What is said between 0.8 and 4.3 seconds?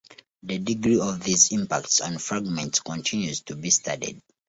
of these impacts on fragments continues to be studied.